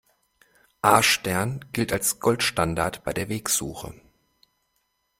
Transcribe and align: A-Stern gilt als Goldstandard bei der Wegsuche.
A-Stern 0.81 1.63
gilt 1.73 1.93
als 1.93 2.19
Goldstandard 2.19 3.03
bei 3.03 3.13
der 3.13 3.29
Wegsuche. 3.29 3.93